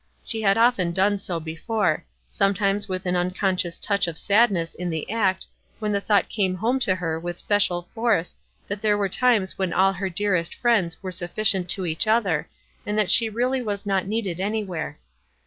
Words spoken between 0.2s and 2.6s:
She had often done so before— some